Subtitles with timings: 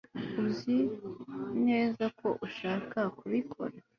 [0.45, 0.77] uzi
[1.67, 3.75] neza ko ushaka kubikora